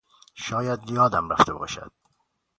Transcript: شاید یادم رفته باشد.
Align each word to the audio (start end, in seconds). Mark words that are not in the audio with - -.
شاید 0.33 0.89
یادم 0.89 1.29
رفته 1.29 1.53
باشد. 1.53 1.91